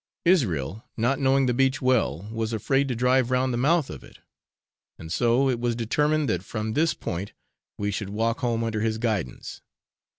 Israel, 0.25 0.83
not 0.97 1.19
knowing 1.19 1.45
the 1.45 1.53
beach 1.53 1.79
well, 1.79 2.27
was 2.31 2.53
afraid 2.53 2.87
to 2.87 2.95
drive 2.95 3.29
round 3.29 3.53
the 3.53 3.55
mouth 3.57 3.87
of 3.91 4.03
it; 4.03 4.17
and 4.97 5.13
so 5.13 5.47
it 5.47 5.59
was 5.59 5.75
determined 5.75 6.27
that 6.27 6.41
from 6.41 6.73
this 6.73 6.95
point 6.95 7.33
we 7.77 7.91
should 7.91 8.09
walk 8.09 8.39
home 8.39 8.63
under 8.63 8.81
his 8.81 8.97
guidance. 8.97 9.61